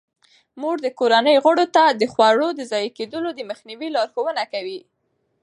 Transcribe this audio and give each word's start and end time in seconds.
مور 0.59 0.77
د 0.81 0.87
کورنۍ 0.99 1.35
غړو 1.43 1.65
ته 1.75 1.83
د 1.99 2.01
خوړو 2.13 2.47
د 2.55 2.59
ضایع 2.71 2.91
کیدو 2.97 3.19
د 3.37 3.39
مخنیوي 3.49 3.89
لارښوونه 3.95 4.43
کوي. 4.53 4.79